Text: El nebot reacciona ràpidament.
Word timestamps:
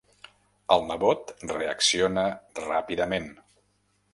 El 0.75 0.85
nebot 0.91 1.33
reacciona 1.51 2.25
ràpidament. 2.63 3.29